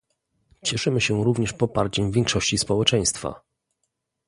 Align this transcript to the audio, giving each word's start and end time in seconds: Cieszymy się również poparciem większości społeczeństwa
Cieszymy 0.63 1.01
się 1.01 1.23
również 1.23 1.53
poparciem 1.53 2.11
większości 2.11 2.57
społeczeństwa 2.57 3.41